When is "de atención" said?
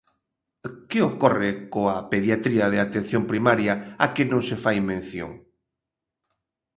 2.73-3.23